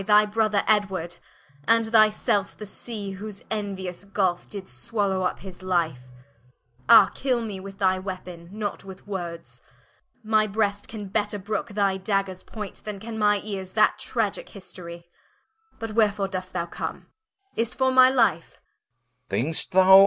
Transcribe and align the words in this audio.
Thy 0.07 0.25
Brother 0.25 0.63
Edward, 0.67 1.17
and 1.67 1.85
thy 1.85 2.09
Selfe, 2.09 2.57
the 2.57 2.65
Sea 2.65 3.11
Whose 3.11 3.43
enuious 3.51 4.03
Gulfe 4.03 4.49
did 4.49 4.67
swallow 4.67 5.23
vp 5.31 5.41
his 5.41 5.61
life: 5.61 6.07
Ah, 6.89 7.11
kill 7.13 7.43
me 7.43 7.59
with 7.59 7.77
thy 7.77 7.99
Weapon, 7.99 8.49
not 8.51 8.83
with 8.83 9.05
words, 9.05 9.61
My 10.23 10.47
brest 10.47 10.87
can 10.87 11.09
better 11.09 11.37
brooke 11.37 11.69
thy 11.75 11.97
Daggers 11.97 12.41
point, 12.41 12.81
Then 12.83 12.99
can 12.99 13.19
my 13.19 13.41
eares 13.41 13.73
that 13.73 13.99
Tragicke 13.99 14.49
History. 14.49 15.07
But 15.77 15.91
wherefore 15.93 16.29
dost 16.29 16.51
thou 16.53 16.65
come? 16.65 17.05
Is't 17.55 17.75
for 17.75 17.91
my 17.91 18.09
Life? 18.09 18.59